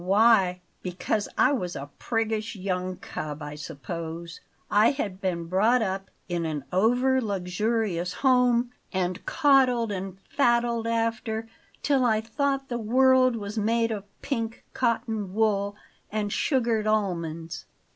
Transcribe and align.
"Why? 0.03 0.61
Because 0.81 1.29
I 1.37 1.51
was 1.51 1.75
a 1.75 1.91
priggish 1.99 2.55
young 2.55 2.97
cub, 2.97 3.43
I 3.43 3.53
suppose. 3.53 4.41
I 4.71 4.89
had 4.89 5.21
been 5.21 5.45
brought 5.45 5.83
up 5.83 6.09
in 6.27 6.43
an 6.43 6.63
over 6.73 7.21
luxurious 7.21 8.11
home, 8.11 8.71
and 8.91 9.23
coddled 9.27 9.91
and 9.91 10.19
faddled 10.27 10.87
after 10.87 11.47
till 11.83 12.03
I 12.03 12.19
thought 12.19 12.67
the 12.67 12.79
world 12.79 13.35
was 13.35 13.59
made 13.59 13.91
of 13.91 14.05
pink 14.23 14.65
cotton 14.73 15.35
wool 15.35 15.75
and 16.11 16.33
sugared 16.33 16.87
almonds. 16.87 17.65